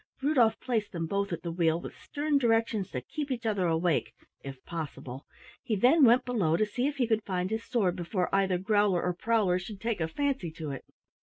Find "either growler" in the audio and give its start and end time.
8.33-9.03